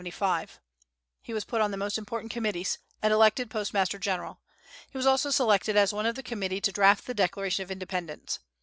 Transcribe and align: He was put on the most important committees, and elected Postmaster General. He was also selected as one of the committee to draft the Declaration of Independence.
He 1.21 1.31
was 1.31 1.45
put 1.45 1.61
on 1.61 1.69
the 1.69 1.77
most 1.77 1.95
important 1.95 2.31
committees, 2.31 2.79
and 3.03 3.13
elected 3.13 3.51
Postmaster 3.51 3.99
General. 3.99 4.39
He 4.89 4.97
was 4.97 5.05
also 5.05 5.29
selected 5.29 5.77
as 5.77 5.93
one 5.93 6.07
of 6.07 6.15
the 6.15 6.23
committee 6.23 6.59
to 6.59 6.71
draft 6.71 7.05
the 7.05 7.13
Declaration 7.13 7.61
of 7.61 7.69
Independence. 7.69 8.39